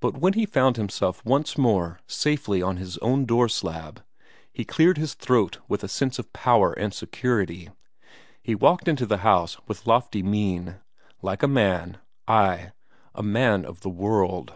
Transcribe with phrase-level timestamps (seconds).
[0.00, 4.02] But when he found himself once more safely on his own door slab,
[4.50, 7.68] he cleared his throat with a sense of power and security;
[8.42, 10.76] he walked into the house with lofty mien,
[11.20, 12.72] like a man ay,
[13.14, 14.54] a man of the world.